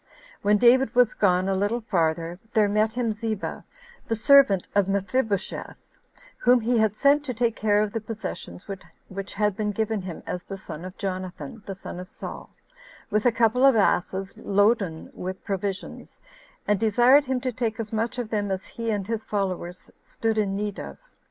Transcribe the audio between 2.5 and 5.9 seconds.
there met him Ziba, the servant of Mephibosheth,